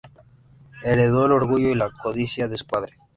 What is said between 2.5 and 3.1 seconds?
su padre.